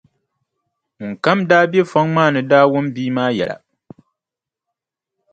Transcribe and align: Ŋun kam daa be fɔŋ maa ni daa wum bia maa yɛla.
Ŋun 0.99 1.13
kam 1.23 1.39
daa 1.49 1.65
be 1.71 1.79
fɔŋ 1.91 2.07
maa 2.15 2.29
ni 2.33 2.41
daa 2.51 2.65
wum 2.71 2.85
bia 2.95 3.13
maa 3.15 3.31
yɛla. 3.37 3.55